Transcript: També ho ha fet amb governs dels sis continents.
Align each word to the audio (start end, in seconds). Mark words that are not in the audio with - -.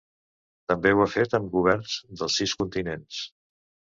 També 0.71 0.93
ho 0.95 1.01
ha 1.03 1.07
fet 1.15 1.35
amb 1.39 1.51
governs 1.57 1.99
dels 2.21 2.37
sis 2.41 2.57
continents. 2.63 3.23